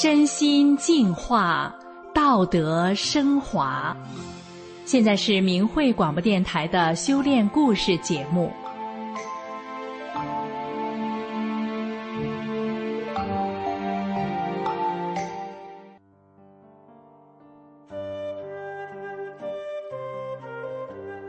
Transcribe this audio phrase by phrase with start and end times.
[0.00, 1.74] 身心净化，
[2.30, 3.96] 道德升华。
[4.84, 8.52] 现在是明慧广播电台的修炼故事节目。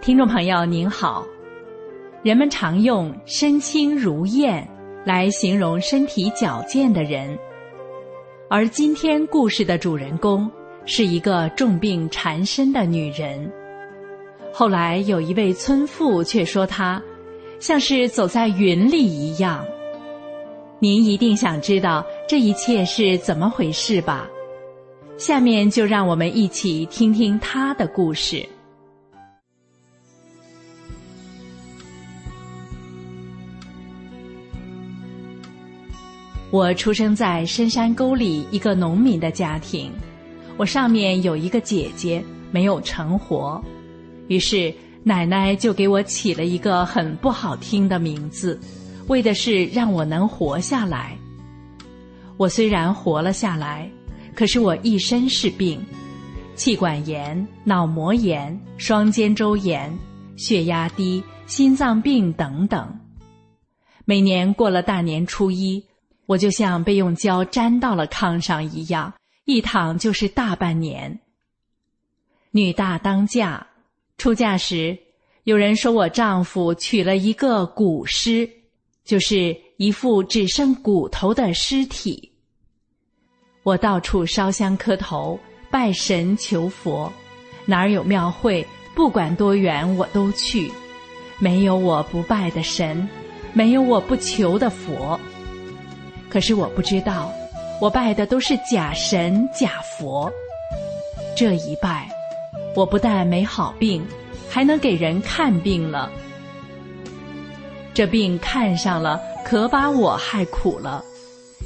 [0.02, 1.26] 听众朋友您好，
[2.24, 4.68] 人们常用“身轻如燕”
[5.08, 7.40] 来形容身体矫健的人。
[8.50, 10.52] 而今天故事的主人公
[10.92, 13.50] 是一个重病缠身的女人。
[14.52, 17.00] 后来有一位村妇却说她
[17.60, 19.64] 像是走在云里一样。
[20.80, 24.28] 您一定想知道这一切是怎么回事吧？
[25.16, 28.44] 下面就让我们一起听听她的故事。
[36.50, 39.92] 我出生在深山沟里一个农民的家庭，
[40.60, 42.22] 我上面有一个姐姐
[42.52, 43.64] 没有成活，
[44.28, 48.60] 于是奶奶就给我起了一个很不好听的名字，
[49.08, 51.18] 为的是让我能活下来。
[52.36, 53.90] 我虽然活了下来，
[54.36, 55.82] 可是我一身是病，
[56.56, 59.90] 气管炎、脑膜炎、双肩周炎、
[60.36, 62.86] 血压低、心脏病等等。
[64.04, 65.82] 每年过了大年初一。
[66.26, 69.12] 我就像被用胶粘到了炕上一样，
[69.50, 71.20] 一躺就是大半年。
[72.52, 73.66] 女大当嫁，
[74.16, 74.96] 出嫁时，
[75.44, 78.48] 有人说我丈夫娶了一个骨尸，
[79.04, 82.32] 就是一副只剩骨头的尸体。
[83.64, 85.40] 我到处烧香磕头，
[85.72, 87.12] 拜神求佛，
[87.66, 90.72] 哪儿有庙会，不管多远我都去，
[91.40, 93.10] 没有我不拜的神，
[93.54, 95.20] 没有我不求的佛。
[96.30, 97.34] 可是我不知道，
[97.82, 100.32] 我拜的都是假神假佛。
[101.36, 102.10] 这一拜，
[102.76, 104.06] 我不但没好病，
[104.50, 106.12] 还能给人看病了。
[107.94, 111.02] 这病看上了，可把我害苦了。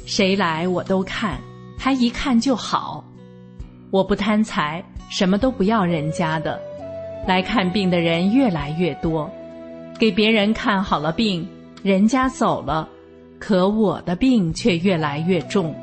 [0.06, 1.40] 谁来我都看，
[1.76, 3.04] 还一看就好。
[3.90, 6.60] 我不贪财，什么都不要人家的。
[7.26, 9.28] 来看病的人越来越多，
[9.98, 11.48] 给别人看好了病，
[11.82, 12.88] 人家走了。
[13.40, 15.74] 可我的病却越来越重，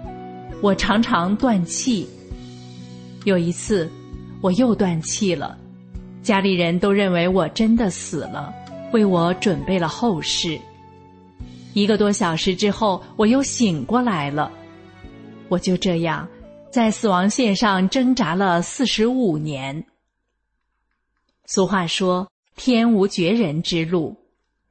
[0.61, 2.07] 我常常断气。
[3.25, 3.89] 有一次，
[4.41, 5.57] 我又断气了，
[6.21, 8.53] 家里人都认为我真的死了，
[8.93, 10.59] 为我准备了后事。
[11.73, 14.51] 一个多小时之后，我又醒过来了。
[15.49, 16.27] 我就这样
[16.69, 19.83] 在死亡线上挣扎了四十五年。
[21.45, 24.15] 俗话说：“天无绝人之路。”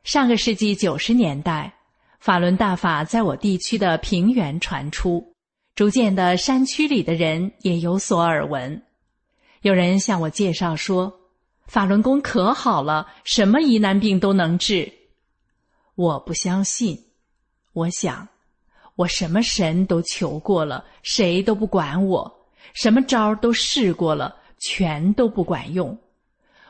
[0.04, 1.74] 上个世纪九十年代。
[2.20, 5.29] 法轮大法在我地区的平原传出，
[5.80, 8.82] 逐渐的山区里的人也有所耳闻。
[9.62, 11.10] 有人向我介绍说，
[11.66, 14.92] 法轮功可好了，什么疑难病都能治。
[15.94, 17.02] 我不相信，
[17.72, 18.28] 我想，
[18.94, 22.30] 我什么神都求过了，谁都不管我；
[22.74, 25.98] 什么招都试过了，全都不管用。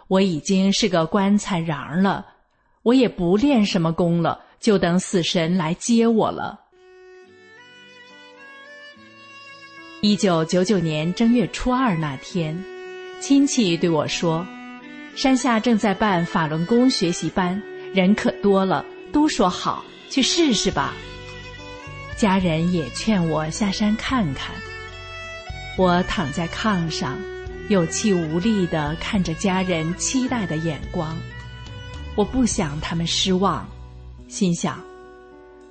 [0.06, 2.24] 我已经是个棺材瓤了，
[2.82, 4.44] 我也不练什么功了。
[4.60, 6.60] 就等死神来接我了。
[10.02, 12.58] 一九九九年正月初二那天，
[13.20, 14.46] 亲戚对我说
[15.14, 17.62] ：“山下正在办法轮功学习班，
[17.92, 20.94] 人可多了，都说好，去试试吧。”
[22.16, 24.54] 家人也劝我下山看看。
[25.76, 27.18] 我躺在炕上，
[27.68, 31.14] 有气无力的看着家人期待的眼光，
[32.14, 33.68] 我不想他们失望。
[34.28, 34.82] 心想，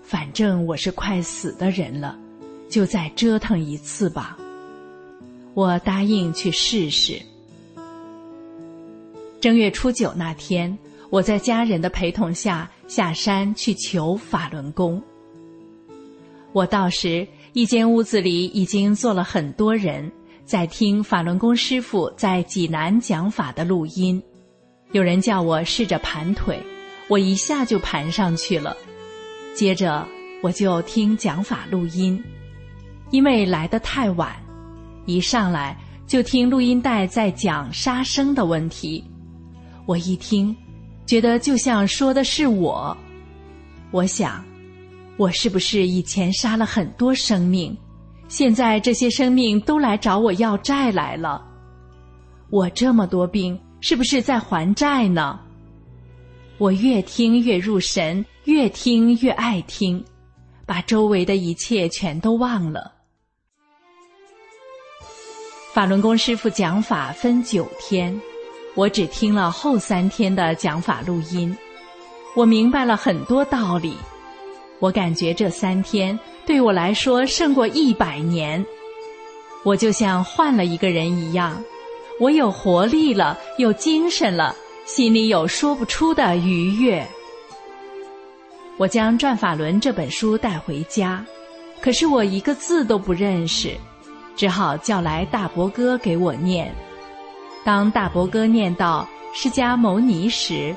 [0.03, 2.15] 反正我是快死的人了，
[2.69, 4.37] 就再折腾一次吧。
[5.53, 7.21] 我答应去试试。
[9.41, 10.77] 正月初九那天，
[11.09, 15.01] 我在家人的陪同下下山去求法轮功。
[16.53, 20.11] 我到时，一间屋子里已经坐了很多人，
[20.45, 24.21] 在听法轮功师傅在济南讲法的录音。
[24.91, 26.59] 有人叫我试着盘腿。
[27.07, 28.77] 我一下就盘上去了，
[29.55, 30.07] 接着
[30.43, 32.23] 我就听讲法录音，
[33.11, 34.35] 因为来得太晚，
[35.05, 39.03] 一上来就听录音带在讲杀生的问题。
[39.85, 40.55] 我一听，
[41.05, 42.95] 觉得就像说的是我。
[43.91, 44.45] 我想，
[45.17, 47.75] 我是不是以前杀了很多生命？
[48.27, 51.43] 现在这些生命都来找我要债来了。
[52.51, 55.39] 我这么多病，是不是在还债呢？
[56.59, 60.03] 我越听越入神，越听越爱听，
[60.67, 62.98] 把周围的一切全都忘了。
[65.71, 68.19] 法轮功师傅讲法分九天，
[68.73, 71.55] 我只听了后三天的讲法录音，
[72.35, 73.95] 我明白了很多道理。
[74.79, 78.65] 我感觉这三天对我来说胜过一百年，
[79.63, 81.63] 我就像换了一个人一样，
[82.19, 84.55] 我有活力了，有精神了，
[84.85, 87.05] 心里有说不出的愉悦。
[88.77, 91.23] 我将《转法轮》这本书带回家，
[91.79, 93.75] 可是我一个字都不认识，
[94.39, 96.73] 只好叫来大伯哥给我念。
[97.65, 99.05] 当大伯哥念到
[99.35, 100.73] “释迦牟尼”时，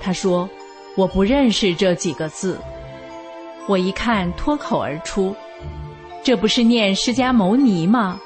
[0.00, 0.50] 他说
[0.98, 2.58] ：“我不认识这几个字。”
[3.68, 5.32] 我一看，脱口而出
[6.24, 8.18] ：“这不是念释迦牟尼吗？”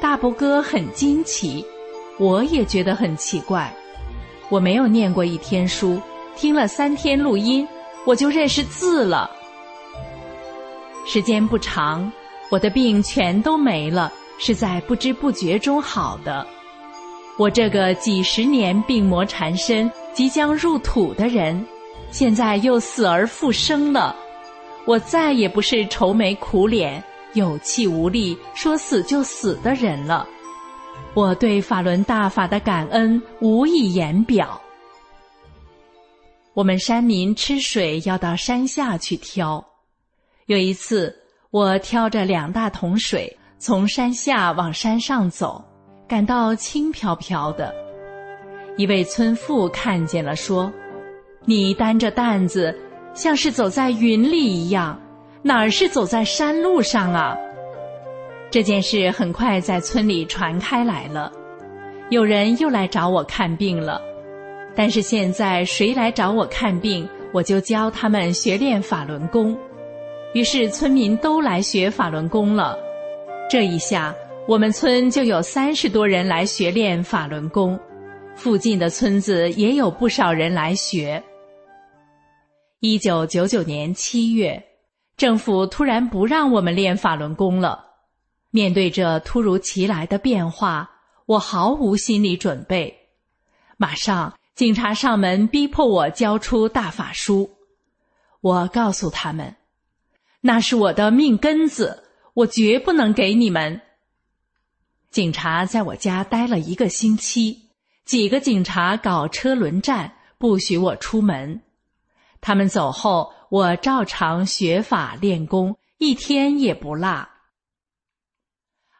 [0.00, 1.66] 大伯哥很惊奇，
[2.20, 3.74] 我也觉得很奇怪。
[4.48, 6.00] 我没有念过一天书，
[6.36, 7.66] 听了三天录音，
[8.06, 9.28] 我就认识字了。
[11.04, 12.12] 时间不长，
[12.52, 16.46] 我的病全都没了，是在不知不觉中好的。
[17.38, 21.66] 我这个几十年病魔缠身、即将入土的人，
[22.10, 24.14] 现在又死而复生了。
[24.84, 27.02] 我再也不是愁眉苦脸、
[27.32, 30.28] 有气无力、说死就死的人了。
[31.14, 34.60] 我对法轮大法的感恩无以言表。
[36.52, 39.64] 我们山民吃水要到山下去挑。
[40.44, 41.16] 有一次，
[41.52, 45.62] 我挑着两大桶水从山下往山上走，
[46.08, 47.70] 感到轻飘飘的。
[48.78, 50.72] 一位村妇看见了，说
[51.44, 52.74] ：“你担着担子。”
[53.12, 54.98] 像是走在云里一样，
[55.42, 57.36] 哪儿是走在山路上啊？
[58.50, 61.30] 这件事很快在村里传开来了，
[62.08, 64.00] 有人又来找我看病了。
[64.74, 69.54] 但是现在谁来找我看病，我就教他们学练法轮功。
[70.34, 72.78] 于是村民都来学法轮功了。
[73.50, 74.14] 这一下，
[74.48, 77.78] 我们村就有三十多人来学练法轮功，
[78.34, 81.22] 附近的村子也有不少人来学。
[82.80, 84.62] 一九九九年七月，
[85.18, 87.84] 政府突然不让我们练法轮功了。
[88.50, 90.90] 面对这突如其来的变化，
[91.26, 92.94] 我毫无心理准备。
[93.76, 97.50] 马上，警察上门逼迫我交出大法书。
[98.40, 99.54] 我告诉他们，
[100.44, 102.02] 那是我的命根子，
[102.34, 103.80] 我绝不能给你们。
[105.10, 107.68] 警察在我家待了一个星期，
[108.04, 111.62] 几个警察搞车轮战，不许我出门。
[112.40, 117.28] 他们走后，我照常学法练功，一天也不落。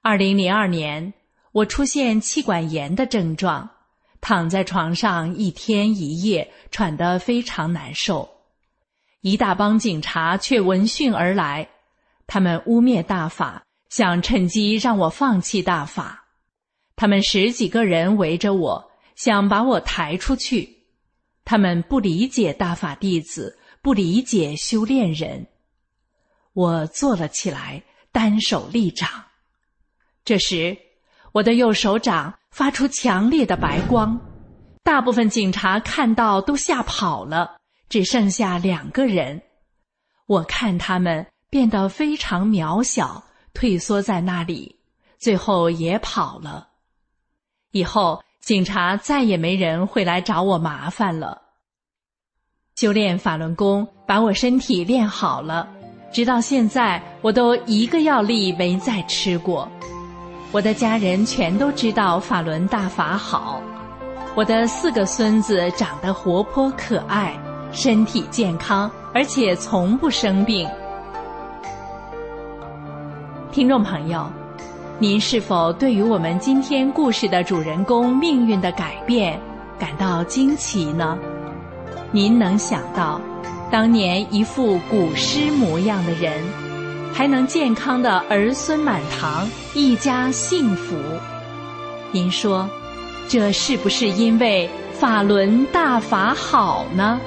[0.00, 1.12] 二零零二年，
[1.50, 3.68] 我出现气管炎的症状，
[4.20, 8.31] 躺在床上一天一夜，喘得非常难受。
[9.22, 11.68] 一大帮警察却闻讯而来，
[12.26, 16.24] 他们污蔑大法，想趁机让我放弃大法。
[16.96, 20.68] 他们十几个人围着我，想把我抬出去。
[21.44, 25.46] 他们不理解大法弟子，不理解修炼人。
[26.52, 29.08] 我坐了起来，单手立掌。
[30.24, 30.76] 这时，
[31.30, 34.20] 我的右手掌发出强烈的白光，
[34.82, 37.56] 大部分警察看到都吓跑了，
[37.92, 39.42] 只剩下两个人。
[40.24, 43.22] 我看他们变得非常渺小，
[43.52, 44.76] 退缩在那里，
[45.18, 46.68] 最后也跑了。
[47.72, 48.24] 以后。
[48.42, 51.40] 警察再也没人会来找我麻烦了。
[52.74, 55.68] 修炼法轮功，把我身体练好了，
[56.12, 59.70] 直到现在，我都一个药粒没再吃过。
[60.50, 63.62] 我的家人全都知道法轮大法好。
[64.34, 67.38] 我的四个孙子长得活泼可爱，
[67.72, 70.68] 身体健康，而且从不生病。
[73.50, 74.26] 听众朋友。
[74.98, 79.40] 您是否对于我们今天故事的主人公命运的改变
[79.76, 81.18] 感到惊奇呢？
[82.12, 83.20] 您能想到，
[83.68, 86.40] 当年一副古诗模样的人，
[87.12, 90.94] 还能健康的儿孙满堂，一家幸福？
[92.12, 92.68] 您说，
[93.28, 97.18] 这是不是因为法轮大法好呢？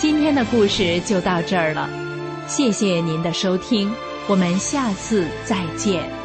[0.00, 1.90] 今天的故事就到这儿了，
[2.46, 3.92] 谢谢您的收听。
[4.28, 6.17] 我们下次再见。